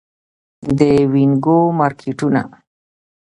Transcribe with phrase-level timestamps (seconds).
[0.77, 0.81] د
[1.11, 2.41] وینګو مارکیټونه